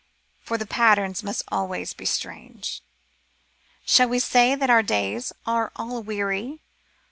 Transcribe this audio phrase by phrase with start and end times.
[0.39, 2.81] For the patterns must always be strange.
[3.85, 6.59] Shall we say that our days are all weary